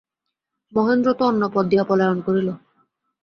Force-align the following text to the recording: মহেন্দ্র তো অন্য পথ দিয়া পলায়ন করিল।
মহেন্দ্র 0.73 1.09
তো 1.13 1.23
অন্য 1.25 1.43
পথ 1.53 1.65
দিয়া 1.65 1.83
পলায়ন 1.83 2.19
করিল। 2.21 2.49